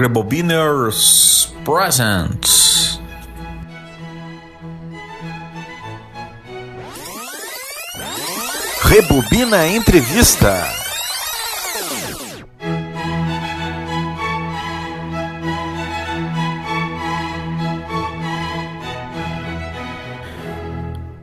[0.00, 2.98] Rebobiners Presents.
[8.82, 10.64] Rebobina Entrevista.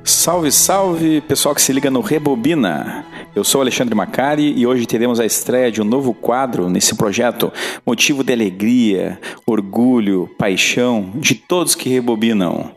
[0.04, 3.04] Salve, salve, pessoal que se liga no Rebobina.
[3.38, 7.54] Eu sou Alexandre Macari e hoje teremos a estreia de um novo quadro nesse projeto,
[7.86, 12.72] motivo de alegria, orgulho, paixão de todos que rebobinam.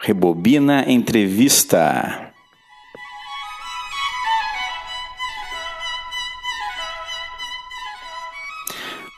[0.00, 2.32] Rebobina Entrevista.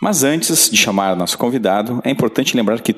[0.02, 2.96] Mas antes de chamar nosso convidado, é importante lembrar que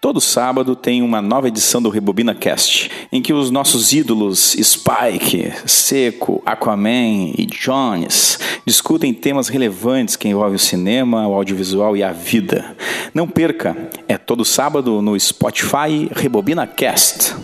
[0.00, 5.52] Todo sábado tem uma nova edição do Rebobina Cast, em que os nossos ídolos Spike,
[5.66, 12.12] Seco, Aquaman e Jones discutem temas relevantes que envolvem o cinema, o audiovisual e a
[12.12, 12.76] vida.
[13.12, 17.34] Não perca, é todo sábado no Spotify Rebobina Cast.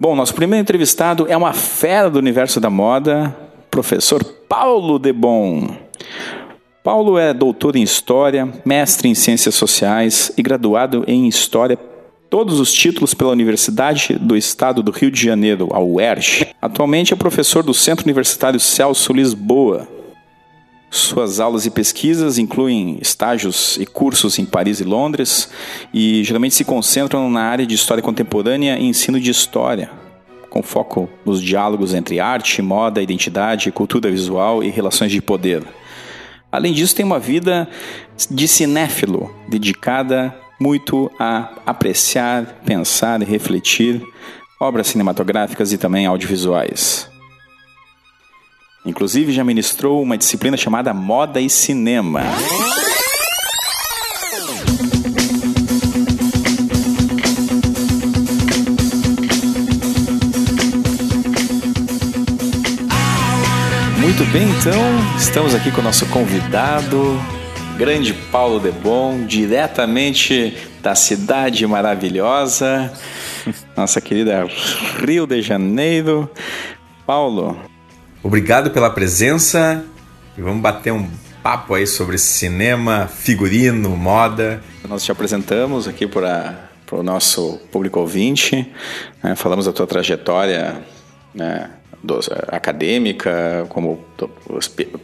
[0.00, 3.36] Bom, nosso primeiro entrevistado é uma fera do universo da moda,
[3.68, 5.76] professor Paulo Debon.
[6.84, 11.76] Paulo é doutor em História, mestre em Ciências Sociais e graduado em História
[12.30, 16.46] todos os títulos pela Universidade do Estado do Rio de Janeiro, a UERJ.
[16.62, 19.97] Atualmente é professor do Centro Universitário Celso Lisboa.
[20.90, 25.50] Suas aulas e pesquisas incluem estágios e cursos em Paris e Londres
[25.92, 29.90] e geralmente se concentram na área de História Contemporânea e ensino de História,
[30.48, 35.62] com foco nos diálogos entre arte, moda, identidade, cultura visual e relações de poder.
[36.50, 37.68] Além disso, tem uma vida
[38.30, 44.02] de cinéfilo, dedicada muito a apreciar, pensar e refletir
[44.58, 47.08] obras cinematográficas e também audiovisuais.
[48.88, 52.22] Inclusive já ministrou uma disciplina chamada Moda e Cinema.
[64.00, 64.72] Muito bem, então,
[65.18, 67.20] estamos aqui com o nosso convidado,
[67.76, 72.90] grande Paulo Debon, diretamente da cidade maravilhosa,
[73.76, 74.46] nossa querida
[75.06, 76.30] Rio de Janeiro.
[77.06, 77.54] Paulo,
[78.22, 79.84] Obrigado pela presença
[80.36, 81.08] e vamos bater um
[81.42, 84.62] papo aí sobre cinema, figurino, moda.
[84.88, 88.72] Nós te apresentamos aqui para o nosso público ouvinte,
[89.22, 89.36] né?
[89.36, 90.82] falamos da tua trajetória
[91.34, 91.70] né?
[92.00, 94.04] Dos, acadêmica, como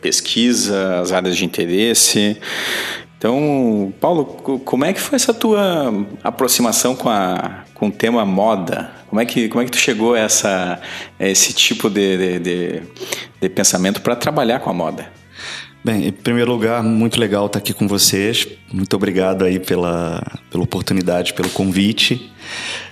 [0.01, 2.37] pesquisa, as áreas de interesse.
[3.25, 4.27] Então, Paulo,
[4.67, 8.91] como é que foi essa tua aproximação com, a, com o tema moda?
[9.09, 10.79] Como é que, como é que tu chegou a, essa,
[11.19, 12.83] a esse tipo de, de, de,
[13.41, 15.11] de pensamento para trabalhar com a moda?
[15.83, 18.47] Bem, em primeiro lugar, muito legal estar aqui com vocês.
[18.71, 22.31] Muito obrigado aí pela, pela oportunidade, pelo convite.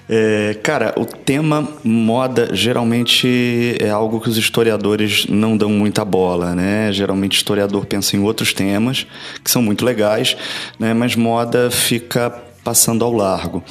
[0.09, 6.55] É, cara, o tema moda geralmente é algo que os historiadores não dão muita bola,
[6.55, 6.93] né?
[6.93, 9.07] Geralmente o historiador pensa em outros temas
[9.43, 10.37] que são muito legais,
[10.79, 10.93] né?
[10.93, 12.31] Mas moda fica
[12.65, 13.63] passando ao largo.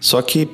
[0.00, 0.48] Só que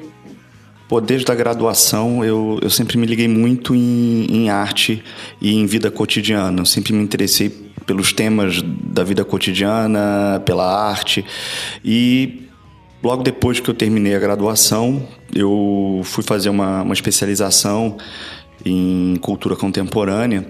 [0.87, 5.03] Pô, desde a graduação eu, eu sempre me liguei muito em, em arte
[5.41, 6.61] e em vida cotidiana.
[6.61, 7.49] Eu sempre me interessei
[7.87, 11.25] pelos temas da vida cotidiana, pela arte.
[11.83, 12.45] E
[13.05, 17.99] logo depois que eu terminei a graduação, eu fui fazer uma, uma especialização
[18.65, 20.47] em cultura contemporânea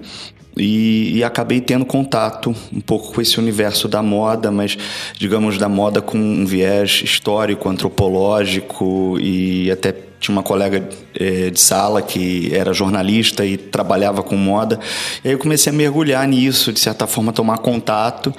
[0.56, 4.78] e, e, acabei tendo contato um pouco com esse universo da moda, mas
[5.18, 9.92] digamos da moda com um viés histórico, antropológico e até
[10.24, 14.80] tinha uma colega é, de sala que era jornalista e trabalhava com moda.
[15.22, 18.34] E aí eu comecei a mergulhar nisso, de certa forma tomar contato.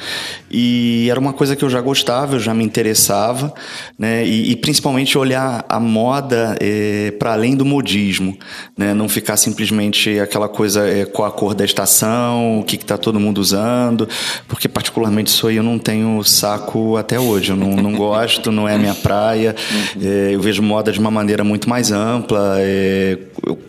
[0.49, 3.53] E era uma coisa que eu já gostava, eu já me interessava,
[3.99, 4.25] né?
[4.25, 8.37] E, e principalmente olhar a moda é, para além do modismo,
[8.75, 8.93] né?
[8.93, 13.19] Não ficar simplesmente aquela coisa é, com a cor da estação, o que está todo
[13.19, 14.07] mundo usando,
[14.47, 17.51] porque particularmente isso aí eu não tenho saco até hoje.
[17.51, 19.55] Eu não, não gosto, não é a minha praia.
[20.01, 23.17] É, eu vejo moda de uma maneira muito mais mais ampla, é,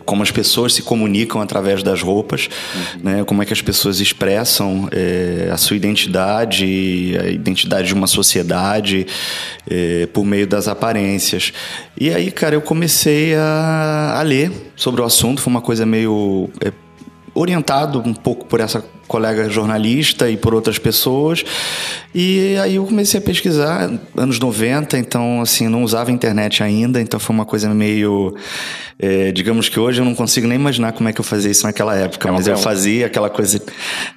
[0.05, 2.47] como as pessoas se comunicam através das roupas,
[2.95, 3.01] uhum.
[3.03, 8.07] né, como é que as pessoas expressam é, a sua identidade, a identidade de uma
[8.07, 9.05] sociedade
[9.69, 11.51] é, por meio das aparências.
[11.99, 16.49] E aí, cara, eu comecei a, a ler sobre o assunto, foi uma coisa meio
[16.63, 16.71] é,
[17.35, 21.43] orientado um pouco por essa colega jornalista e por outras pessoas.
[22.13, 27.19] E aí eu comecei a pesquisar, anos 90, então assim, não usava internet ainda, então
[27.19, 28.35] foi uma coisa meio
[28.99, 31.63] é, digamos que hoje eu não consigo nem imaginar como é que eu fazia isso
[31.67, 33.61] naquela época, é mas eu fazia aquela coisa.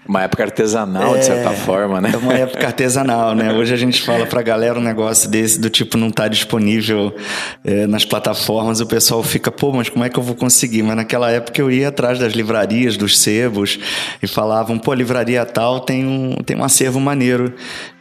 [0.09, 2.11] Uma época artesanal, é, de certa forma, né?
[2.15, 3.53] É uma época artesanal, né?
[3.53, 7.15] Hoje a gente fala pra galera um negócio desse, do tipo, não tá disponível
[7.63, 10.83] é, nas plataformas, o pessoal fica, pô, mas como é que eu vou conseguir?
[10.83, 13.79] Mas naquela época eu ia atrás das livrarias, dos sebos,
[14.23, 14.27] e
[14.81, 17.53] falavam, pô, livraria tal tem um, tem um acervo maneiro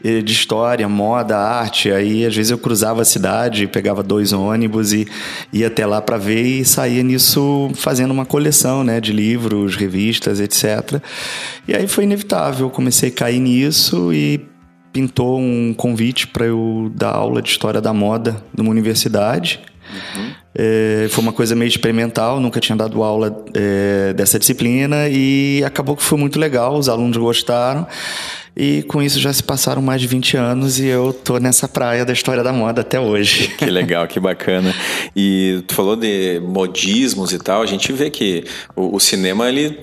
[0.03, 1.91] eh, de história, moda, arte.
[1.91, 5.07] Aí às vezes eu cruzava a cidade, pegava dois ônibus e
[5.51, 10.39] ia até lá para ver e saía nisso fazendo uma coleção, né, de livros, revistas,
[10.39, 11.01] etc.
[11.67, 14.47] E aí foi inevitável, eu comecei a cair nisso e
[14.91, 19.59] pintou um convite para eu dar aula de história da moda numa universidade.
[20.15, 20.28] Uhum.
[20.61, 25.95] É, foi uma coisa meio experimental, nunca tinha dado aula é, dessa disciplina e acabou
[25.95, 27.87] que foi muito legal, os alunos gostaram.
[28.55, 32.03] E com isso já se passaram mais de 20 anos e eu tô nessa praia
[32.05, 33.49] da história da moda até hoje.
[33.59, 34.73] Que legal, que bacana.
[35.15, 39.79] E tu falou de modismos e tal, a gente vê que o, o cinema ele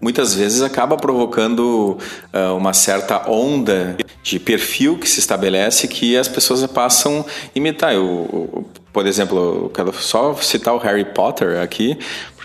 [0.00, 1.98] muitas vezes acaba provocando
[2.32, 7.92] uh, uma certa onda de perfil que se estabelece que as pessoas passam a imitar.
[7.92, 11.98] Eu, eu, por exemplo, eu quero só citar o Harry Potter aqui,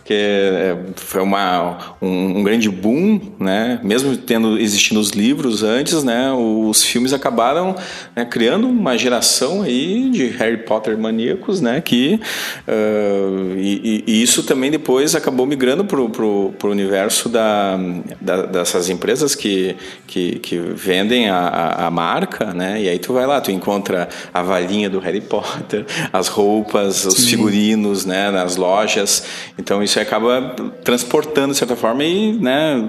[0.04, 3.80] porque é, foi uma, um, um, grande boom, né?
[3.82, 6.30] Mesmo tendo existindo os livros antes, né?
[6.34, 7.74] Os filmes acabaram
[8.14, 11.80] né, criando uma geração aí de Harry Potter maníacos, né?
[11.80, 12.20] Que
[12.68, 17.80] uh, e, e, isso também depois acabou migrando para o universo da,
[18.20, 22.82] da, dessas empresas que, que, que vendem a, a, marca, né?
[22.82, 27.24] E aí tu vai lá, tu encontra a valinha do Harry Potter, as roupas, os
[27.24, 28.30] figurinos, né?
[28.30, 29.24] Nas lojas.
[29.58, 32.84] Então isso acaba transportando de certa forma e, né,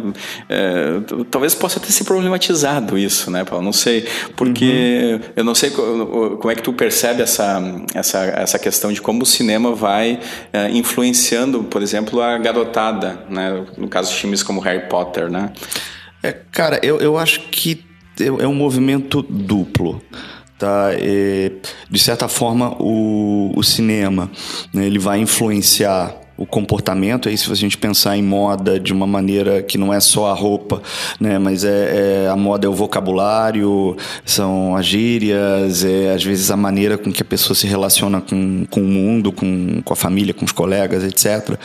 [0.49, 3.65] é, talvez possa ter se problematizado isso, né, Paulo?
[3.65, 4.06] Não sei,
[4.37, 5.33] porque uhum.
[5.37, 7.62] eu não sei como é que tu percebe essa,
[7.95, 10.21] essa, essa questão de como o cinema vai
[10.53, 15.53] é, influenciando, por exemplo, a garotada, né, no caso de filmes como Harry Potter, né?
[16.23, 17.85] É, cara, eu, eu acho que
[18.21, 20.01] é, é um movimento duplo
[20.59, 20.91] tá?
[21.91, 24.31] De certa forma, o, o cinema
[24.73, 29.06] né, ele vai influenciar o comportamento, aí se a gente pensar em moda de uma
[29.06, 30.82] maneira que não é só a roupa,
[31.20, 36.50] né, mas é, é a moda é o vocabulário, são as gírias, é às vezes
[36.50, 39.96] a maneira com que a pessoa se relaciona com, com o mundo, com, com a
[39.96, 41.56] família, com os colegas, etc.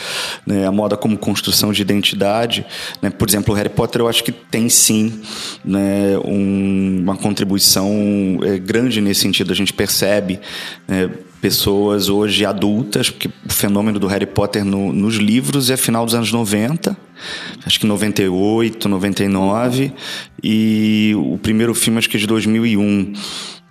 [0.45, 2.63] Né, a moda como construção de identidade,
[3.01, 5.19] né, por exemplo, o Harry Potter eu acho que tem sim
[5.65, 7.89] né, um, uma contribuição
[8.43, 10.39] é, grande nesse sentido, a gente percebe
[10.87, 11.09] né,
[11.41, 16.13] pessoas hoje adultas, porque o fenômeno do Harry Potter no, nos livros é final dos
[16.13, 16.97] anos 90,
[17.65, 19.91] acho que 98, 99,
[20.43, 23.13] e o primeiro filme acho que é de 2001.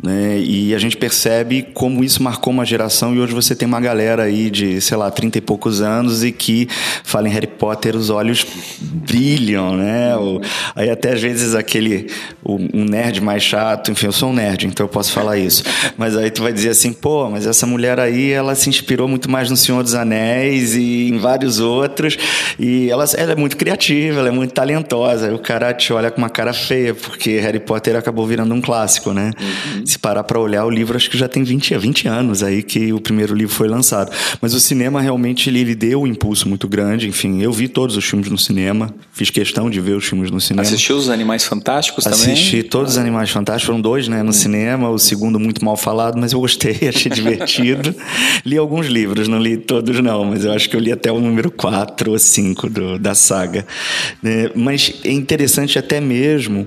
[0.01, 0.39] Né?
[0.39, 4.25] E a gente percebe como isso marcou uma geração e hoje você tem uma galera
[4.25, 6.69] aí de, sei lá, 30 e poucos anos e que
[7.03, 8.47] fala em Harry Potter, os olhos
[8.81, 10.17] brilham, né?
[10.17, 10.41] O,
[10.77, 12.07] aí até às vezes aquele,
[12.45, 15.65] um nerd mais chato, enfim, eu sou um nerd, então eu posso falar isso.
[15.97, 19.29] Mas aí tu vai dizer assim, pô, mas essa mulher aí, ela se inspirou muito
[19.29, 22.17] mais no Senhor dos Anéis e em vários outros
[22.57, 25.35] e ela, ela é muito criativa, ela é muito talentosa.
[25.35, 29.13] O cara te olha com uma cara feia, porque Harry Potter acabou virando um clássico,
[29.13, 29.33] né?
[29.41, 32.63] Uhum se parar para olhar o livro, acho que já tem 20, 20 anos aí
[32.63, 34.11] que o primeiro livro foi lançado.
[34.41, 37.09] Mas o cinema realmente ele, ele deu um impulso muito grande.
[37.09, 40.41] Enfim, eu vi todos os filmes no cinema, fiz questão de ver os filmes no
[40.41, 40.63] cinema.
[40.63, 42.35] Assistiu os Animais Fantásticos Assisti também?
[42.35, 44.33] Assisti todos os Animais Fantásticos, foram dois, né, no hum.
[44.33, 44.91] cinema.
[44.91, 47.95] O segundo muito mal falado, mas eu gostei, achei divertido.
[48.45, 51.21] li alguns livros, não li todos não, mas eu acho que eu li até o
[51.21, 53.67] número 4 ou 5 do, da saga.
[54.25, 56.67] É, mas é interessante até mesmo,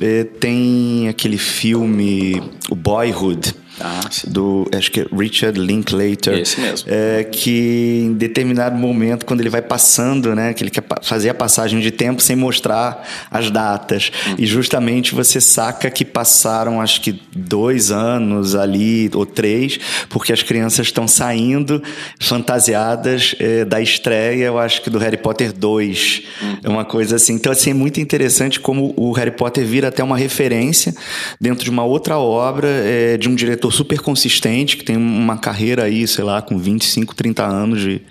[0.00, 3.54] é, tem aquele filme o Boyhood.
[3.80, 6.38] Ah, do acho que é Richard Linklater.
[6.38, 6.88] Esse mesmo.
[6.90, 11.34] É, que em determinado momento, quando ele vai passando, né, que ele quer fazer a
[11.34, 14.12] passagem de tempo sem mostrar as datas.
[14.28, 14.34] Hum.
[14.38, 20.42] E justamente você saca que passaram acho que dois anos ali, ou três, porque as
[20.42, 21.82] crianças estão saindo
[22.18, 26.22] fantasiadas é, da estreia, eu acho que do Harry Potter 2.
[26.42, 26.56] Hum.
[26.64, 27.34] É uma coisa assim.
[27.34, 30.94] Então, assim, é muito interessante como o Harry Potter vira até uma referência
[31.40, 35.84] dentro de uma outra obra é, de um diretor super consistente, que tem uma carreira
[35.84, 38.02] aí, sei lá, com 25, 30 anos de,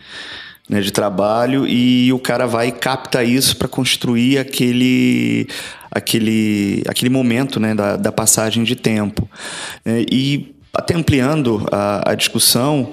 [0.69, 5.47] né, de trabalho, e o cara vai e capta isso para construir aquele,
[5.91, 9.29] aquele, aquele momento né, da, da passagem de tempo.
[9.85, 12.91] É, e até ampliando a, a discussão,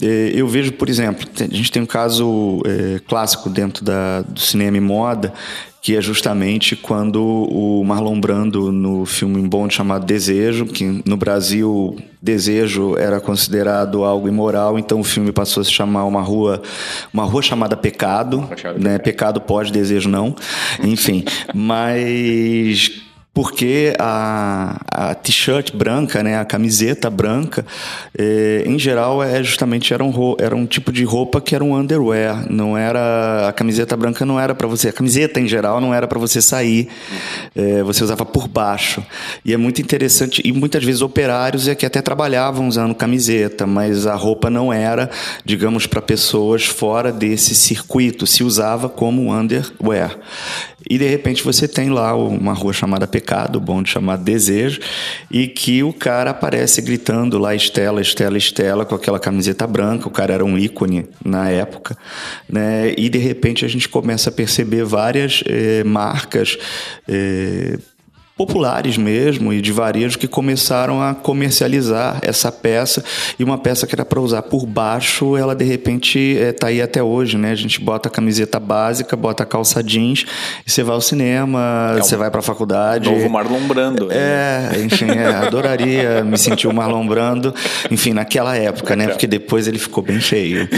[0.00, 4.40] É, eu vejo, por exemplo, a gente tem um caso é, clássico dentro da, do
[4.40, 5.32] cinema e moda,
[5.80, 11.96] que é justamente quando o Marlon Brando, no filme Bond chamado Desejo, que no Brasil
[12.20, 16.60] desejo era considerado algo imoral, então o filme passou a se chamar uma rua,
[17.12, 18.48] uma rua chamada Pecado,
[18.78, 18.98] né?
[18.98, 20.34] Pecado pode, desejo não,
[20.82, 21.24] enfim,
[21.54, 23.02] mas
[23.34, 27.64] porque a, a t-shirt branca, né, a camiseta branca,
[28.16, 31.74] eh, em geral é justamente era um, era um tipo de roupa que era um
[31.74, 35.94] underwear, não era a camiseta branca não era para você, a camiseta em geral não
[35.94, 36.88] era para você sair,
[37.56, 39.02] eh, você usava por baixo
[39.42, 44.06] e é muito interessante e muitas vezes operários é que até trabalhavam usando camiseta, mas
[44.06, 45.10] a roupa não era,
[45.42, 50.18] digamos, para pessoas fora desse circuito, se usava como underwear.
[50.88, 54.80] E de repente você tem lá uma rua chamada Pecado, bonde chamado Desejo,
[55.30, 60.10] e que o cara aparece gritando lá Estela, Estela, Estela, com aquela camiseta branca, o
[60.10, 61.96] cara era um ícone na época,
[62.48, 62.94] né?
[62.96, 66.58] E de repente a gente começa a perceber várias eh, marcas
[67.08, 67.78] eh,
[68.36, 73.04] populares mesmo e de varejo que começaram a comercializar essa peça
[73.38, 76.82] e uma peça que era para usar por baixo, ela de repente está eh, aí
[76.82, 77.52] até hoje, né?
[77.52, 80.24] A gente bota a camiseta básica, bota a calça jeans
[80.66, 83.10] e você vai ao cinema, é você vai para a faculdade.
[83.10, 84.08] Novo Marlon Brando.
[84.10, 87.54] É, enfim, é, adoraria me sentir o Marlon Brando,
[87.90, 89.08] enfim, naquela época, né?
[89.08, 90.68] Porque depois ele ficou bem feio,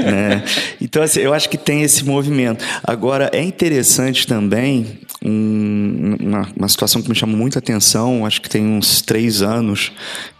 [0.00, 0.42] né?
[0.80, 2.64] Então, assim, eu acho que tem esse movimento.
[2.82, 8.48] Agora, é interessante também um, uma, uma situação que me chamou muita atenção, acho que
[8.48, 9.92] tem uns três anos,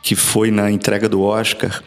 [0.02, 1.82] que foi na entrega do Oscar,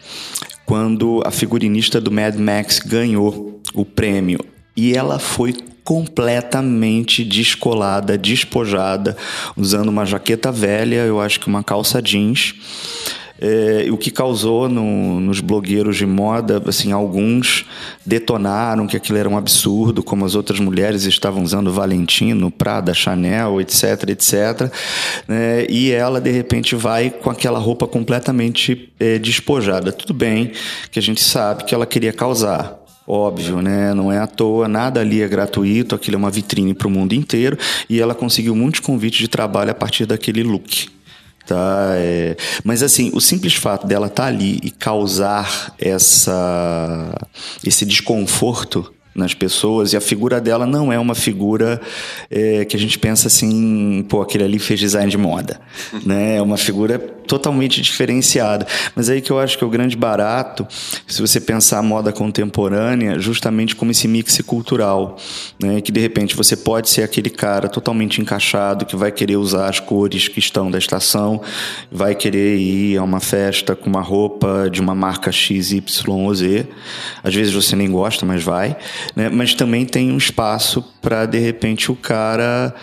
[0.66, 4.40] quando a figurinista do Mad Max ganhou o prêmio.
[4.76, 9.16] E ela foi completamente descolada, despojada,
[9.56, 12.54] usando uma jaqueta velha, eu acho que uma calça jeans
[13.40, 17.64] é, o que causou no, nos blogueiros de moda, assim, alguns
[18.04, 23.60] detonaram que aquilo era um absurdo, como as outras mulheres estavam usando Valentino, Prada, Chanel,
[23.60, 24.72] etc, etc.
[25.26, 25.66] Né?
[25.68, 29.90] E ela, de repente, vai com aquela roupa completamente é, despojada.
[29.92, 30.52] Tudo bem
[30.90, 33.94] que a gente sabe que ela queria causar, óbvio, né?
[33.94, 37.14] Não é à toa, nada ali é gratuito, aquilo é uma vitrine para o mundo
[37.14, 37.56] inteiro
[37.88, 40.99] e ela conseguiu muitos convites de trabalho a partir daquele look.
[41.50, 42.36] Tá, é...
[42.62, 47.12] Mas assim, o simples fato dela estar tá ali e causar essa,
[47.66, 51.80] esse desconforto nas pessoas e a figura dela não é uma figura
[52.30, 55.60] é, que a gente pensa assim, pô, aquele ali fez design de moda,
[56.06, 56.36] né?
[56.36, 57.00] É uma figura
[57.30, 58.66] totalmente diferenciada.
[58.96, 60.66] Mas aí que eu acho que é o grande barato,
[61.06, 65.16] se você pensar a moda contemporânea, justamente como esse mix cultural,
[65.62, 65.80] né?
[65.80, 69.78] Que de repente você pode ser aquele cara totalmente encaixado que vai querer usar as
[69.78, 71.40] cores que estão da estação,
[71.92, 76.34] vai querer ir a uma festa com uma roupa de uma marca X, Y ou
[76.34, 76.66] Z.
[77.22, 78.76] Às vezes você nem gosta, mas vai
[79.14, 79.28] né?
[79.28, 82.74] mas também tem um espaço para, de repente, o cara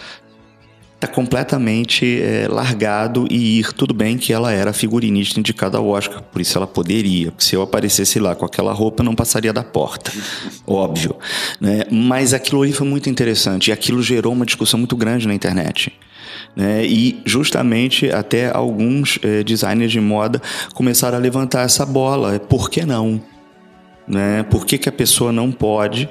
[1.00, 3.74] tá completamente é, largado e ir.
[3.74, 7.34] Tudo bem que ela era figurinista indicada ao Oscar, por isso ela poderia.
[7.38, 10.12] Se eu aparecesse lá com aquela roupa, não passaria da porta,
[10.66, 11.16] óbvio.
[11.62, 11.84] Né?
[11.92, 15.94] Mas aquilo ali foi muito interessante e aquilo gerou uma discussão muito grande na internet.
[16.56, 16.86] Né?
[16.86, 20.42] E justamente até alguns é, designers de moda
[20.74, 22.40] começaram a levantar essa bola.
[22.40, 23.22] Por que não?
[24.08, 24.44] Né?
[24.44, 26.10] Por que, que a pessoa não pode?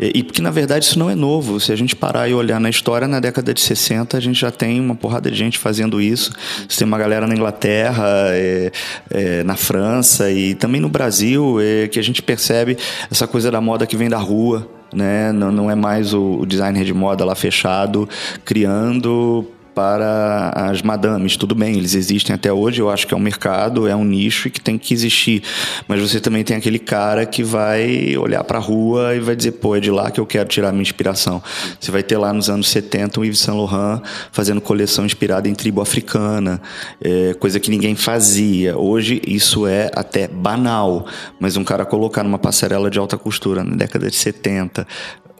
[0.00, 1.60] E, e porque, na verdade, isso não é novo.
[1.60, 4.50] Se a gente parar e olhar na história, na década de 60, a gente já
[4.50, 6.32] tem uma porrada de gente fazendo isso.
[6.68, 8.72] Você tem uma galera na Inglaterra, é,
[9.10, 12.76] é, na França e também no Brasil, é, que a gente percebe
[13.10, 15.32] essa coisa da moda que vem da rua, né?
[15.32, 18.08] Não, não é mais o, o designer de moda lá fechado,
[18.44, 21.36] criando para as madames.
[21.36, 24.48] Tudo bem, eles existem até hoje, eu acho que é um mercado, é um nicho
[24.48, 25.42] e que tem que existir.
[25.86, 29.52] Mas você também tem aquele cara que vai olhar para a rua e vai dizer,
[29.52, 31.42] pô, é de lá que eu quero tirar minha inspiração.
[31.78, 34.00] Você vai ter lá nos anos 70 o Yves Saint Laurent
[34.32, 36.58] fazendo coleção inspirada em tribo africana,
[36.98, 38.78] é, coisa que ninguém fazia.
[38.78, 41.04] Hoje isso é até banal,
[41.38, 44.86] mas um cara colocar numa passarela de alta costura na década de 70,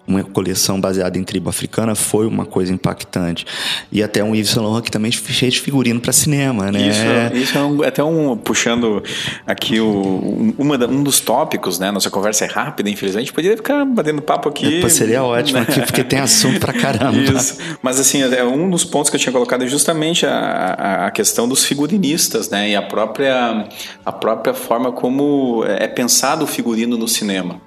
[0.07, 3.45] uma coleção baseada em tribo africana foi uma coisa impactante.
[3.91, 6.89] E até um Yves Saint Laurent que também fez figurino para cinema, né?
[6.89, 9.03] Isso, isso é um, até um puxando
[9.47, 11.91] aqui o, uma, um dos tópicos, né?
[11.91, 14.81] Nossa conversa é rápida, infelizmente, poderia ficar batendo papo aqui.
[14.81, 17.19] Pô, seria ótimo aqui, porque tem assunto para caramba.
[17.37, 17.59] Isso.
[17.83, 21.49] Mas assim, é um dos pontos que eu tinha colocado é justamente a, a questão
[21.49, 22.71] dos figurinistas, né?
[22.71, 23.67] E a própria,
[24.05, 27.61] a própria forma como é pensado o figurino no cinema.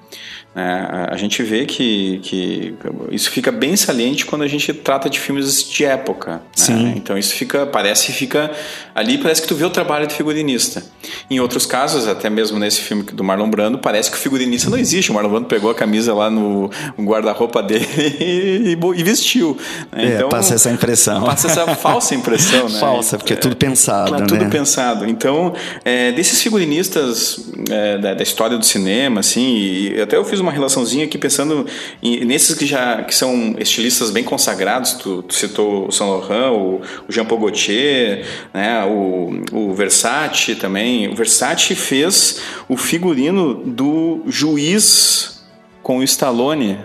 [0.59, 1.07] Né?
[1.09, 2.75] A gente vê que, que
[3.11, 6.31] isso fica bem saliente quando a gente trata de filmes de época.
[6.33, 6.39] Né?
[6.55, 6.93] Sim.
[6.97, 8.51] Então isso fica, parece fica
[8.93, 10.83] ali parece que tu vê o trabalho do figurinista.
[11.29, 14.77] Em outros casos, até mesmo nesse filme do Marlon Brando, parece que o figurinista não
[14.77, 15.11] existe.
[15.11, 17.87] O Marlon Brando pegou a camisa lá no guarda-roupa dele
[18.19, 19.57] e, e vestiu.
[19.91, 20.05] Né?
[20.05, 21.23] É, então, passa essa impressão.
[21.23, 22.79] Passa essa falsa impressão, né?
[22.79, 24.25] Falsa, porque é tudo pensado, é, né?
[24.25, 25.07] Tudo pensado.
[25.07, 25.53] Então,
[25.85, 30.48] é, desses figurinistas é, da, da, história do cinema, assim, e até eu fiz uma
[30.51, 31.65] relaçãozinha aqui pensando
[32.01, 34.93] em, nesses que já que são estilistas bem consagrados.
[34.93, 38.83] Tu, tu citou o Saint Laurent, o, o Jean Paul Gaultier, né?
[38.85, 41.07] O, o Versace também.
[41.07, 45.43] O Versace fez o figurino do juiz
[45.81, 46.77] com o Stallone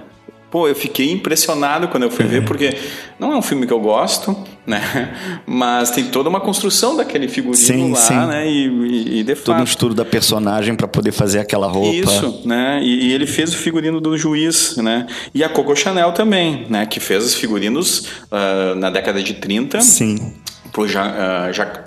[0.55, 2.77] pô, eu fiquei impressionado quando eu fui ver, porque
[3.19, 5.43] não é um filme que eu gosto, né?
[5.45, 8.15] Mas tem toda uma construção daquele figurino sim, lá, sim.
[8.15, 8.49] né?
[8.49, 11.97] E, e, e de Todo um estudo da personagem para poder fazer aquela roupa.
[11.97, 12.79] Isso, né?
[12.85, 15.09] E, e, ele fez o figurino do juiz, né?
[15.35, 16.87] E a Coco Chanel também, né?
[16.87, 19.81] Que fez os figurinos uh, na década de 30.
[19.81, 20.35] Sim
[20.75, 21.85] pro Jean, uh, Jacques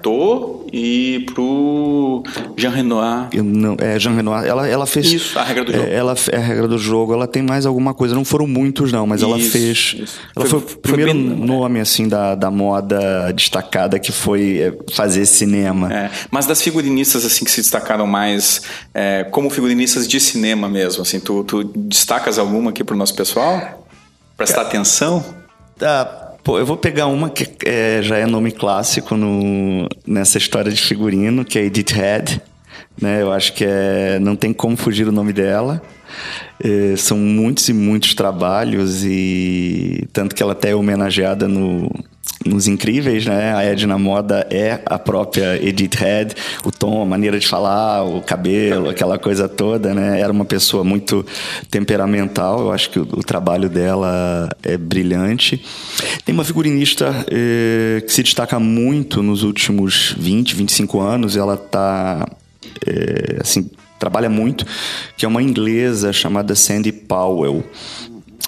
[0.72, 2.24] e pro
[2.56, 3.28] Jean Renoir.
[3.34, 5.12] Eu não, é, Jean Renoir, ela, ela fez...
[5.12, 5.86] Isso, a regra do jogo.
[5.86, 8.92] É, ela, é a regra do jogo, ela tem mais alguma coisa, não foram muitos
[8.94, 9.96] não, mas isso, ela fez...
[10.00, 10.20] Isso.
[10.34, 14.60] Ela foi, foi o primeiro foi bem, nome, assim, da, da moda destacada que foi
[14.60, 15.94] é, fazer cinema.
[15.94, 18.62] É, mas das figurinistas, assim, que se destacaram mais
[18.94, 23.86] é, como figurinistas de cinema mesmo, assim, tu, tu destacas alguma aqui pro nosso pessoal?
[24.38, 25.26] Prestar atenção?
[25.78, 26.24] Tá...
[26.48, 30.82] Pô, eu vou pegar uma que é, já é nome clássico no, nessa história de
[30.82, 32.42] figurino, que é Edith Head.
[33.02, 33.22] Né?
[33.22, 35.82] Eu acho que é, não tem como fugir o nome dela.
[36.64, 41.92] É, são muitos e muitos trabalhos e tanto que ela até é homenageada no
[42.46, 43.54] nos Incríveis, né?
[43.56, 48.22] A Edna Moda é a própria Edith Head, o tom, a maneira de falar, o
[48.22, 50.20] cabelo, aquela coisa toda, né?
[50.20, 51.26] Era uma pessoa muito
[51.70, 55.62] temperamental, eu acho que o, o trabalho dela é brilhante.
[56.26, 62.28] Tem uma figurinista eh, que se destaca muito nos últimos 20, 25 anos, ela está
[62.86, 64.66] eh, assim, trabalha muito,
[65.16, 67.64] que é uma inglesa chamada Sandy Powell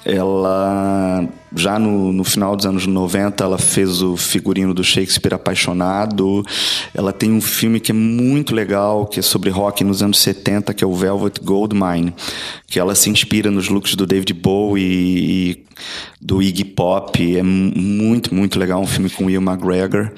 [0.04, 6.44] ela já no, no, final dos anos 90 ela fez o figurino do Shakespeare Apaixonado.
[6.94, 10.72] Ela tem um filme que é muito legal, que é sobre rock nos anos 70,
[10.72, 12.14] que é o Velvet Goldmine,
[12.66, 15.64] que ela se inspira nos looks do David Bowie e
[16.20, 17.36] do Iggy Pop.
[17.36, 20.12] É muito, muito legal, um filme com Will McGregor.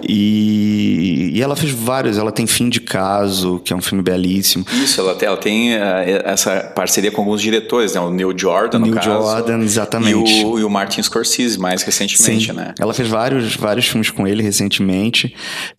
[0.00, 4.64] E, e, ela fez vários, ela tem Fim de Caso, que é um filme belíssimo.
[4.82, 8.00] Isso, ela tem, ela tem uh, essa parceria com alguns diretores, né?
[8.00, 9.10] O Neil Jordan, Neil no caso.
[9.10, 10.40] Jordan, exatamente.
[10.40, 12.52] E o, e o Martin Scorsese, mais recentemente, Sim.
[12.52, 12.74] né?
[12.78, 15.34] Ela fez vários, vários filmes com ele recentemente.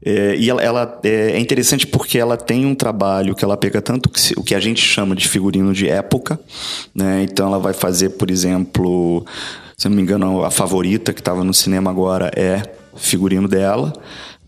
[0.05, 3.81] É, e ela, ela é, é, interessante porque ela tem um trabalho que ela pega
[3.81, 6.39] tanto o que a gente chama de figurino de época,
[6.93, 7.23] né?
[7.23, 9.25] Então ela vai fazer, por exemplo,
[9.75, 12.61] se não me engano, a favorita que estava no cinema agora é
[12.95, 13.93] figurino dela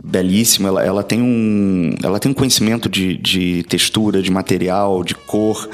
[0.06, 0.70] belíssima.
[0.70, 5.68] Ela, ela, tem um, ela tem um conhecimento de, de textura, de material, de cor,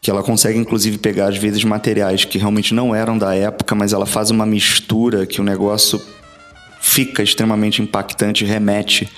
[0.00, 3.92] que ela consegue inclusive pegar às vezes materiais que realmente não eram da época, mas
[3.92, 6.00] ela faz uma mistura que o negócio
[6.80, 9.08] fica extremamente impactante, remete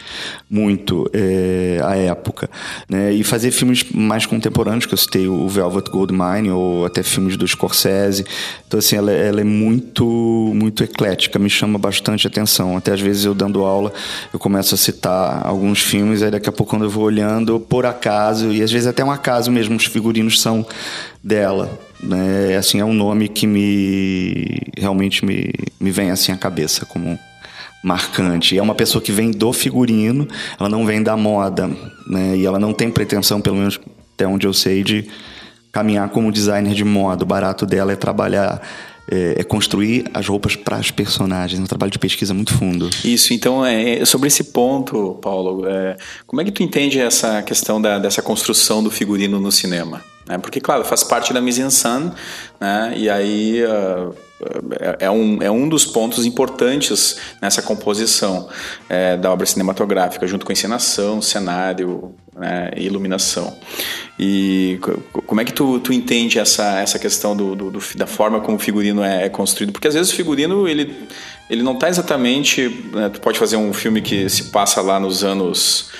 [0.48, 2.50] muito é, à época.
[2.88, 3.12] Né?
[3.12, 7.46] E fazer filmes mais contemporâneos, que eu citei o Velvet Goldmine, ou até filmes do
[7.46, 8.24] Scorsese.
[8.66, 10.04] Então, assim, ela, ela, é muito,
[10.54, 12.76] muito eclética, me chama bastante atenção.
[12.76, 13.92] Até às vezes eu dando aula,
[14.32, 17.86] eu começo a citar alguns filmes, aí daqui a pouco quando eu vou olhando, por
[17.86, 20.66] acaso, e às vezes até um acaso mesmo, os figurinos são
[21.22, 21.70] dela.
[22.02, 22.56] Né?
[22.56, 27.18] Assim, é um nome que me realmente me, me vem assim à cabeça como
[27.82, 28.58] marcante.
[28.58, 31.68] É uma pessoa que vem do figurino, ela não vem da moda,
[32.06, 32.36] né?
[32.36, 33.80] E ela não tem pretensão, pelo menos
[34.14, 35.08] até onde eu sei, de
[35.72, 37.24] caminhar como designer de moda.
[37.24, 38.60] O barato dela é trabalhar
[39.10, 42.88] é, é construir as roupas para as personagens, é um trabalho de pesquisa muito fundo.
[43.04, 47.80] Isso, então, é, sobre esse ponto, Paulo, é, como é que tu entende essa questão
[47.80, 50.02] da, dessa construção do figurino no cinema?
[50.28, 52.12] É, porque, claro, faz parte da mise-en-scène,
[52.60, 52.94] né?
[52.96, 53.64] e aí...
[53.64, 54.29] Uh,
[54.80, 58.48] é, é um, é um dos pontos importantes nessa composição
[58.88, 63.56] é, da obra cinematográfica, junto com encenação, cenário né, e iluminação.
[64.18, 64.78] E
[65.26, 68.56] como é que tu, tu entende essa, essa questão do, do, do da forma como
[68.56, 69.72] o figurino é, é, construído?
[69.72, 70.94] Porque às vezes o figurino ele,
[71.50, 72.88] ele não está exatamente.
[72.92, 75.90] Né, tu pode fazer um filme que se passa lá nos anos.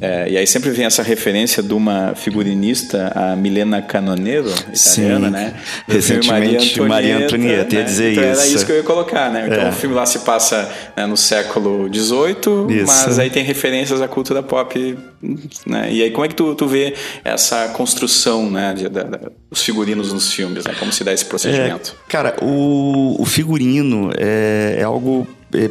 [0.00, 5.32] É, e aí sempre vem essa referência de uma figurinista, a Milena Canonero, italiana, Sim.
[5.32, 5.54] né?
[5.86, 7.80] Recentemente, Maria Antonieta, Maria Antonieta né?
[7.80, 8.40] ia dizer então, isso.
[8.40, 9.46] Era isso que eu ia colocar, né?
[9.46, 9.68] Então é.
[9.68, 14.42] o filme lá se passa né, no século XVIII, mas aí tem referências à cultura
[14.42, 14.98] pop
[15.66, 15.92] Né?
[15.92, 19.18] E aí, como é que tu, tu vê essa construção né, de, de, de,
[19.50, 20.64] dos figurinos nos filmes?
[20.64, 20.74] Né?
[20.78, 21.96] Como se dá esse procedimento?
[22.06, 25.26] É, cara, o, o figurino é, é algo.
[25.54, 25.70] É,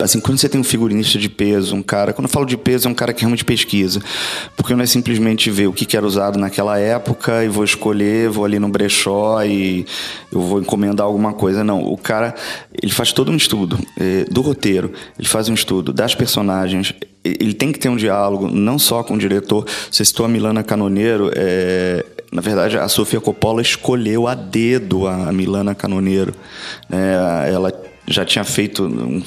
[0.00, 2.88] assim, quando você tem um figurinista de peso, um cara, quando eu falo de peso,
[2.88, 4.00] é um cara que realmente pesquisa,
[4.56, 8.44] porque não é simplesmente ver o que era usado naquela época e vou escolher, vou
[8.44, 9.86] ali no brechó e
[10.32, 11.64] eu vou encomendar alguma coisa.
[11.64, 12.34] Não, o cara,
[12.82, 17.52] ele faz todo um estudo é, do roteiro, ele faz um estudo das personagens, ele
[17.52, 19.66] tem que ter um diálogo, não só com o diretor.
[19.90, 25.32] Você citou a Milana Canoneiro, é, na verdade, a Sofia Coppola escolheu a dedo a
[25.32, 26.32] Milana Canoneiro.
[26.90, 27.69] É, ela
[28.10, 29.22] já tinha feito, um,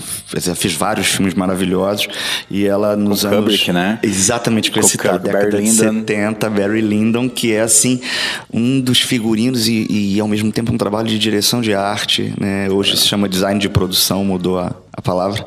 [0.56, 2.08] fez vários filmes maravilhosos
[2.52, 4.00] e ela nos com anos Kubrick, né?
[4.04, 6.00] exatamente com, esse década Barry de Lyndon.
[6.00, 8.02] 70, Barry Lyndon, que é assim
[8.52, 12.70] um dos figurinos e, e, ao mesmo tempo um trabalho de direção de arte, né?
[12.70, 12.96] Hoje é.
[12.96, 15.46] se chama design de produção, mudou a, a palavra.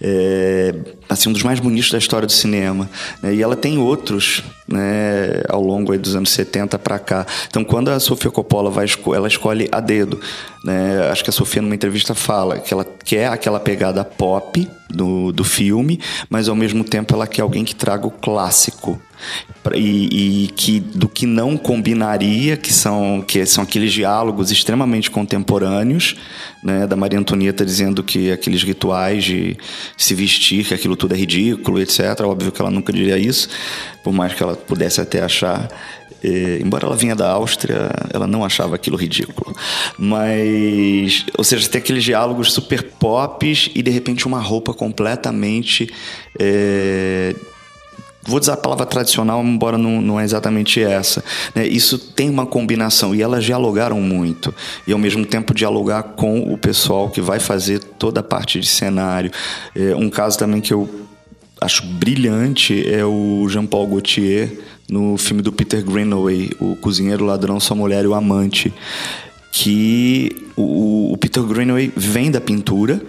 [0.00, 0.74] É,
[1.08, 2.88] assim, um dos mais bonitos da história do cinema.
[3.22, 3.34] Né?
[3.34, 7.26] E ela tem outros né, ao longo dos anos 70 para cá.
[7.48, 10.20] Então, quando a Sofia Coppola vai ela escolhe a dedo.
[10.64, 11.08] Né?
[11.10, 15.44] Acho que a Sofia, numa entrevista, fala que ela quer aquela pegada pop do, do
[15.44, 19.00] filme, mas ao mesmo tempo ela quer alguém que traga o clássico.
[19.74, 26.16] E, e, que do que não combinaria, que são, que são aqueles diálogos extremamente contemporâneos,
[26.62, 29.56] né, da Maria Antonieta dizendo que aqueles rituais de
[29.96, 32.20] se vestir, que aquilo tudo é ridículo, etc.
[32.22, 33.48] Óbvio que ela nunca diria isso,
[34.02, 35.68] por mais que ela pudesse até achar.
[36.22, 39.54] É, embora ela vinha da Áustria, ela não achava aquilo ridículo.
[39.98, 45.92] Mas, ou seja, tem aqueles diálogos super pops e de repente uma roupa completamente
[46.38, 47.34] é,
[48.26, 51.22] vou dizer a palavra tradicional, embora não, não é exatamente essa.
[51.54, 51.66] Né?
[51.66, 54.54] Isso tem uma combinação e elas dialogaram muito.
[54.86, 58.66] E ao mesmo tempo dialogar com o pessoal que vai fazer toda a parte de
[58.66, 59.30] cenário.
[59.74, 60.88] É, um caso também que eu
[61.60, 64.58] acho brilhante é o Jean-Paul Gaultier
[64.88, 68.72] no filme do Peter Greenaway, O Cozinheiro, o Ladrão, Sua Mulher e o Amante.
[69.52, 73.00] Que o, o Peter Greenaway vem da pintura,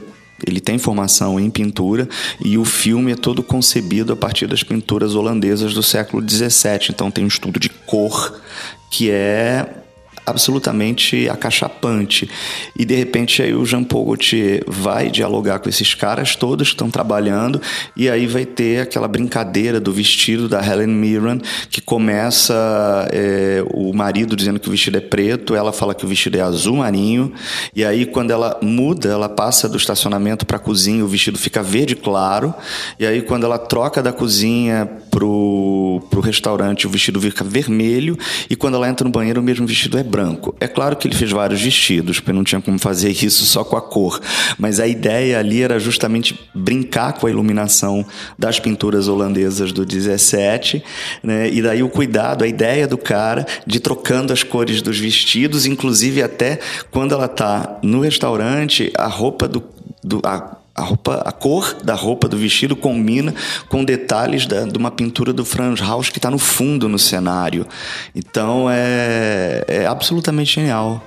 [0.45, 2.09] ele tem formação em pintura
[2.43, 6.89] e o filme é todo concebido a partir das pinturas holandesas do século XVII.
[6.89, 8.41] Então tem um estudo de cor
[8.89, 9.84] que é
[10.25, 12.29] absolutamente acachapante.
[12.77, 16.73] E de repente aí o Jean Paul Gaultier vai dialogar com esses caras todos que
[16.73, 17.61] estão trabalhando
[17.95, 23.93] e aí vai ter aquela brincadeira do vestido da Helen Mirren que começa é, o
[23.93, 27.31] marido dizendo que o vestido é preto, ela fala que o vestido é azul marinho
[27.75, 31.61] e aí quando ela muda, ela passa do estacionamento para a cozinha, o vestido fica
[31.61, 32.53] verde claro
[32.99, 38.17] e aí quando ela troca da cozinha pro, pro restaurante o vestido fica vermelho
[38.49, 40.14] e quando ela entra no banheiro o mesmo vestido é branco.
[40.59, 43.75] É claro que ele fez vários vestidos, porque não tinha como fazer isso só com
[43.75, 44.19] a cor,
[44.57, 48.05] mas a ideia ali era justamente brincar com a iluminação
[48.37, 50.83] das pinturas holandesas do 17,
[51.23, 51.49] né?
[51.49, 56.21] E daí o cuidado, a ideia do cara de trocando as cores dos vestidos, inclusive
[56.21, 56.59] até
[56.91, 59.63] quando ela está no restaurante, a roupa do,
[60.03, 63.33] do a, a roupa, a cor da roupa do vestido combina
[63.69, 67.65] com detalhes da, de uma pintura do Franz Haus que está no fundo no cenário.
[68.13, 71.01] Então é, é absolutamente genial.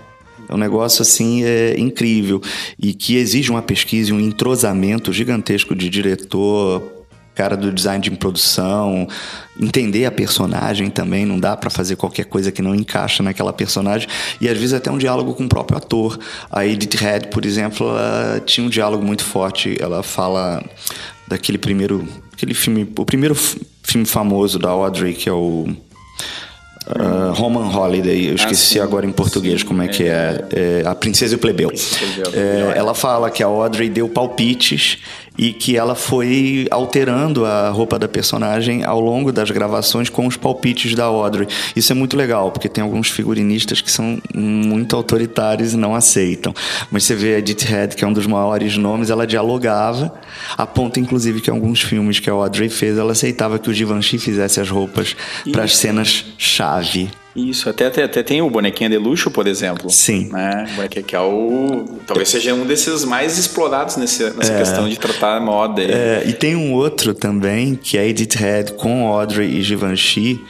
[0.48, 2.40] É um negócio assim é, incrível
[2.78, 6.97] e que exige uma pesquisa e um entrosamento gigantesco de diretor,
[7.38, 9.06] cara do design de produção,
[9.60, 14.08] entender a personagem também, não dá para fazer qualquer coisa que não encaixa naquela personagem,
[14.40, 16.18] e às vezes até um diálogo com o próprio ator.
[16.50, 20.60] A Edith Head, por exemplo, ela tinha um diálogo muito forte, ela fala
[21.28, 25.68] daquele primeiro, aquele filme, o primeiro filme famoso da Audrey, que é o
[26.88, 30.42] Uh, Roman Holiday, eu esqueci ah, agora em português sim, como é, que é.
[30.52, 30.82] é.
[30.86, 31.70] A Princesa e o Plebeu.
[32.32, 34.96] É, ela fala que a Audrey deu palpites
[35.38, 40.36] e que ela foi alterando a roupa da personagem ao longo das gravações com os
[40.36, 41.46] palpites da Audrey.
[41.76, 46.52] Isso é muito legal, porque tem alguns figurinistas que são muito autoritários e não aceitam.
[46.90, 50.12] Mas você vê a Edith Head, que é um dos maiores nomes, ela dialogava,
[50.56, 53.72] a ponto inclusive que em alguns filmes que a Audrey fez, ela aceitava que o
[53.72, 55.14] Givenchy fizesse as roupas
[55.52, 57.10] para as cenas chave.
[57.36, 59.88] Isso, até, até, até, tem o bonequinho de luxo, por exemplo.
[59.90, 60.28] Sim.
[60.32, 60.66] Né?
[60.88, 61.84] Que é o.
[62.06, 65.82] Talvez seja um desses mais explorados nesse, nessa é, questão de tratar a moda.
[65.82, 70.40] É, e tem um outro também, que é Edith Head com Audrey e Givenchy,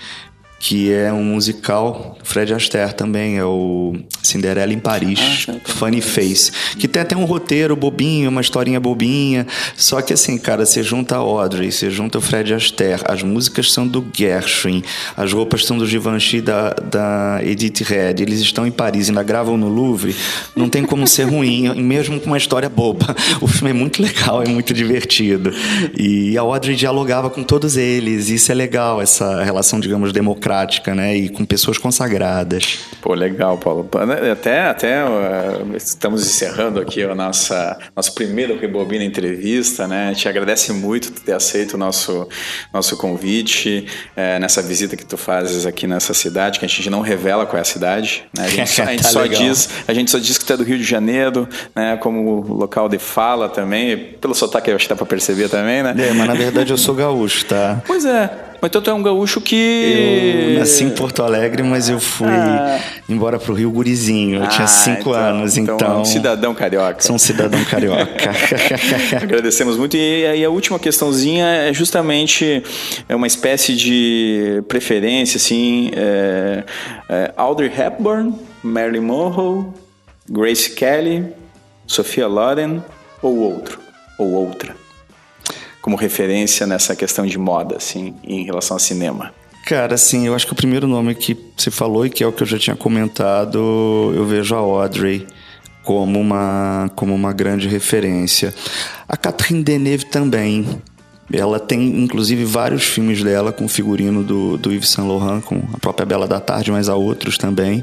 [0.59, 3.95] que é um musical, Fred Astaire também, é o
[4.29, 9.47] Cinderela em Paris, ah, Funny Face, que tem até um roteiro bobinho, uma historinha bobinha,
[9.77, 13.73] só que assim, cara, você junta a Audrey, você junta o Fred Astaire, as músicas
[13.73, 14.83] são do Gershwin,
[15.17, 19.57] as roupas são do Givenchy da, da Edith Red, eles estão em Paris, ainda gravam
[19.57, 20.14] no Louvre,
[20.55, 23.14] não tem como ser ruim, mesmo com uma história boba.
[23.41, 25.53] O filme é muito legal, é muito divertido.
[25.97, 30.95] E a Audrey dialogava com todos eles, e isso é legal, essa relação, digamos, democrática,
[30.95, 32.79] né, e com pessoas consagradas.
[33.01, 33.88] Pô, legal, Paulo.
[34.33, 40.14] Até, até uh, estamos encerrando aqui a nossa nosso primeiro Rebobina entrevista, né?
[40.14, 42.28] Te agradece muito ter aceito o nosso,
[42.72, 47.00] nosso convite é, nessa visita que tu fazes aqui nessa cidade, que a gente não
[47.00, 48.44] revela qual é a cidade, né?
[48.44, 50.57] A gente, só, a gente tá só diz, a gente só diz que tu é
[50.57, 51.96] do Rio de Janeiro, né?
[51.96, 55.94] Como local de fala também, pelo sotaque eu acho que dá para perceber também, né?
[55.98, 57.83] É, mas na verdade eu sou gaúcho, tá?
[57.87, 60.55] Pois é, mas então tu é um gaúcho que.
[60.55, 62.81] Eu nasci em Porto Alegre, mas eu fui ah.
[63.09, 64.38] embora pro Rio Gurizinho.
[64.38, 65.77] Eu ah, tinha cinco então, anos, então.
[65.77, 67.01] então é um cidadão carioca.
[67.01, 68.31] Sou um cidadão carioca.
[69.23, 69.97] Agradecemos muito.
[69.97, 72.62] E, e a última questãozinha é justamente
[73.09, 75.90] é uma espécie de preferência, assim.
[75.94, 76.64] É,
[77.09, 79.66] é Audrey Hepburn, Marilyn Monroe,
[80.29, 81.27] Grace Kelly,
[81.87, 82.83] Sophia Loren
[83.23, 83.79] ou outro?
[84.18, 84.88] Ou outra?
[85.88, 89.33] Como referência nessa questão de moda, assim, em relação ao cinema?
[89.64, 92.33] Cara, assim, eu acho que o primeiro nome que você falou e que é o
[92.33, 95.27] que eu já tinha comentado, eu vejo a Audrey
[95.83, 98.55] como uma, como uma grande referência.
[99.09, 100.79] A Catherine Deneuve também.
[101.33, 105.79] Ela tem, inclusive, vários filmes dela com figurino do, do Yves Saint Laurent, com a
[105.79, 107.83] própria Bela da Tarde, mas há outros também.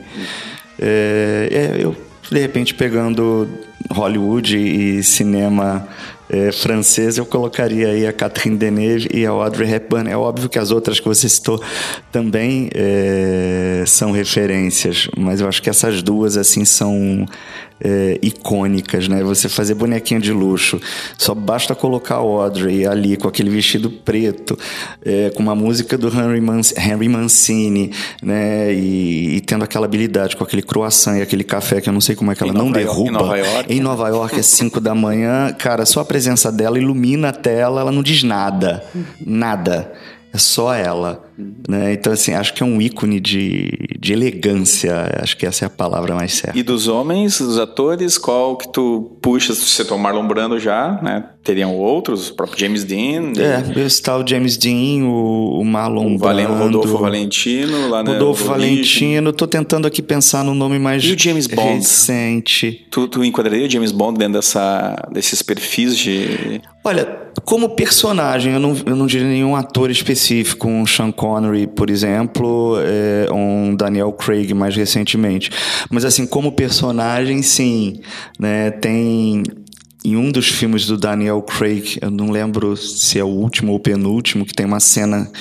[0.79, 1.95] É, é, eu,
[2.29, 3.49] de repente, pegando
[3.89, 5.87] Hollywood e cinema
[6.29, 10.09] é, francês, eu colocaria aí a Catherine Deneuve e a Audrey Hepburn.
[10.09, 11.61] É óbvio que as outras que você citou
[12.11, 17.25] também é, são referências, mas eu acho que essas duas assim são
[17.79, 19.23] é, icônicas, né?
[19.23, 20.79] Você fazer bonequinha de luxo,
[21.17, 24.57] só basta colocar a Audrey ali com aquele vestido preto,
[25.03, 28.73] é, com uma música do Henry, Man Henry Mancini, né?
[28.73, 32.15] E, e, tendo aquela habilidade com aquele croissant e aquele café que eu não sei
[32.15, 33.09] como é que ela não derruba.
[33.09, 33.73] Em Nova York.
[33.73, 37.81] Em Nova York é 5 da manhã, cara, só a presença dela ilumina a tela,
[37.81, 38.83] ela não diz nada,
[39.19, 39.91] nada.
[40.33, 41.24] É só ela.
[41.67, 41.93] Né?
[41.93, 43.69] Então, assim, acho que é um ícone de,
[43.99, 44.93] de elegância.
[45.21, 46.57] Acho que essa é a palavra mais certa.
[46.57, 49.53] E dos homens, dos atores, qual que tu puxa?
[49.53, 51.25] Se você tomar Marlon Brando já, né?
[51.43, 52.29] Teriam outros?
[52.29, 53.33] O próprio James Dean?
[53.37, 56.53] É, está o James Dean, o, o Marlon o Brando.
[56.53, 57.89] O Rodolfo Valentino.
[57.89, 59.33] Lá Rodolfo Valentino.
[59.33, 61.75] Tô tentando aqui pensar no nome mais e o James Bond?
[61.75, 62.87] recente.
[62.89, 66.61] Tu, tu enquadraria o James Bond dentro dessa, desses perfis de...
[66.83, 71.24] Olha, como personagem, eu não, eu não diria nenhum ator específico, um Sean Connery,
[71.75, 75.49] por exemplo, é, um Daniel Craig mais recentemente.
[75.89, 77.99] Mas assim, como personagem, sim,
[78.39, 78.71] né?
[78.71, 79.43] Tem
[80.05, 83.79] em um dos filmes do Daniel Craig, eu não lembro se é o último ou
[83.79, 85.31] penúltimo, que tem uma cena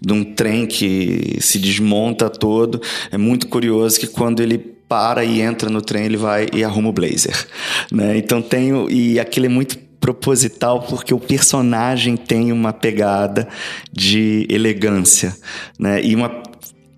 [0.00, 2.82] de um trem que se desmonta todo.
[3.10, 6.90] É muito curioso que quando ele para e entra no trem, ele vai e arruma
[6.90, 7.46] o blazer,
[7.90, 8.18] né?
[8.18, 13.46] Então tem e aquilo é muito proposital porque o personagem tem uma pegada
[13.92, 15.36] de elegância,
[15.78, 16.02] né?
[16.02, 16.42] E uma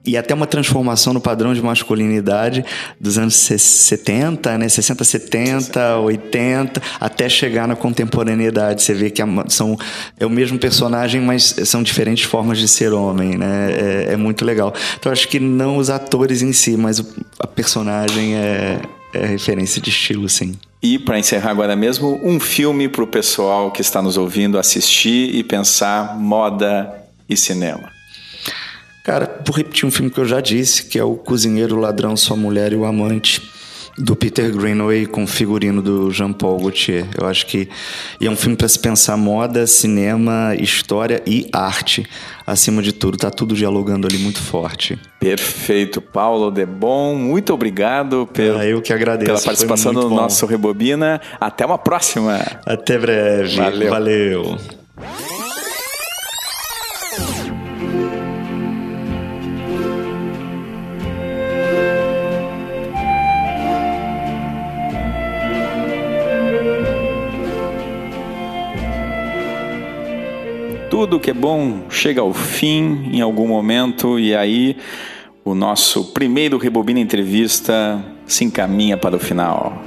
[0.05, 2.65] e até uma transformação no padrão de masculinidade
[3.01, 4.69] dos anos 70, né?
[4.69, 8.83] 60, 70, 80, até chegar na contemporaneidade.
[8.83, 9.79] Você vê que são,
[10.19, 13.71] é o mesmo personagem, mas são diferentes formas de ser homem, né?
[13.71, 14.75] É, é muito legal.
[14.99, 17.01] Então, acho que não os atores em si, mas
[17.39, 18.81] a personagem é,
[19.15, 20.57] é referência de estilo, sim.
[20.83, 25.33] E para encerrar agora mesmo, um filme para o pessoal que está nos ouvindo assistir
[25.35, 26.93] e pensar moda
[27.29, 27.89] e cinema.
[29.05, 32.37] Cara, vou repetir um filme que eu já disse, que é o Cozinheiro, Ladrão, Sua
[32.37, 33.41] Mulher e o Amante
[33.97, 37.07] do Peter Greenaway com figurino do Jean-Paul Gaultier.
[37.19, 37.69] Eu acho que
[38.21, 42.07] é um filme para se pensar moda, cinema, história e arte.
[42.47, 44.99] Acima de tudo, tá tudo dialogando ali muito forte.
[45.21, 49.27] Perfeito, Paulo Debon, muito obrigado pelo, ah, eu que agradeço.
[49.27, 50.17] pela participação no bom.
[50.17, 51.21] nosso Rebobina.
[51.41, 52.41] Até uma próxima.
[52.67, 53.57] Até breve.
[53.57, 53.91] Valeu.
[53.91, 54.59] Valeu.
[71.03, 74.77] Tudo que é bom chega ao fim em algum momento e aí
[75.45, 79.83] o nosso primeiro Rebobina Entrevista se encaminha para o final.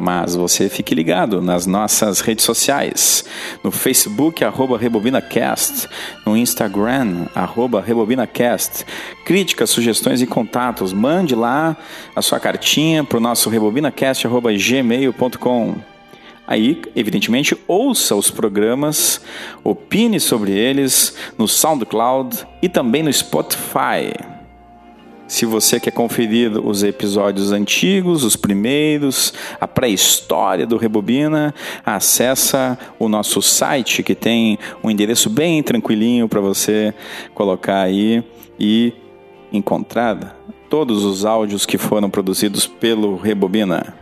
[0.00, 3.24] Mas você fique ligado nas nossas redes sociais.
[3.62, 5.86] No Facebook, arroba RebobinaCast.
[6.24, 8.86] No Instagram, arroba RebobinaCast.
[9.26, 10.94] Críticas, sugestões e contatos.
[10.94, 11.76] Mande lá
[12.16, 15.74] a sua cartinha para o nosso rebobinacast.gmail.com.
[16.46, 19.20] Aí, evidentemente, ouça os programas,
[19.62, 24.39] opine sobre eles no SoundCloud e também no Spotify.
[25.30, 31.54] Se você quer conferir os episódios antigos, os primeiros, a pré-história do Rebobina,
[31.86, 36.92] acessa o nosso site que tem um endereço bem tranquilinho para você
[37.32, 38.24] colocar aí
[38.58, 38.92] e
[39.52, 40.36] encontrar
[40.68, 43.94] todos os áudios que foram produzidos pelo Rebobina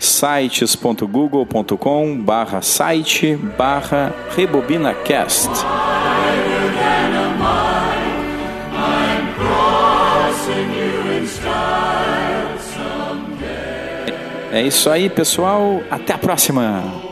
[0.00, 5.48] sites.google.com barra site barra rebobinacast.
[14.52, 15.82] É isso aí, pessoal.
[15.90, 17.11] Até a próxima.